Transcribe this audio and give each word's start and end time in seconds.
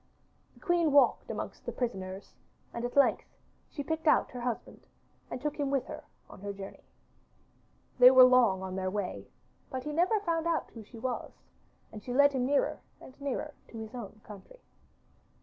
The 0.55 0.59
queen 0.59 0.91
walked 0.91 1.25
about 1.25 1.31
amongst 1.31 1.63
the 1.67 1.71
prisoners, 1.71 2.33
and 2.73 2.83
at 2.83 2.95
length 2.97 3.25
she 3.69 3.83
picked 3.83 4.07
out 4.07 4.31
her 4.31 4.41
husband 4.41 4.87
and 5.29 5.39
took 5.39 5.57
him 5.59 5.69
with 5.69 5.85
her 5.85 6.03
on 6.27 6.41
her 6.41 6.53
journey. 6.53 6.81
They 7.99 8.09
were 8.09 8.23
long 8.23 8.63
on 8.63 8.75
their 8.75 8.89
way, 8.89 9.27
but 9.69 9.83
he 9.83 9.93
never 9.93 10.19
found 10.21 10.47
out 10.47 10.71
who 10.73 10.83
she 10.83 10.97
was, 10.97 11.33
and 11.91 12.01
she 12.01 12.15
led 12.15 12.33
him 12.33 12.47
nearer 12.47 12.79
and 12.99 13.13
nearer 13.21 13.53
to 13.67 13.77
his 13.77 13.93
own 13.93 14.21
country. 14.23 14.57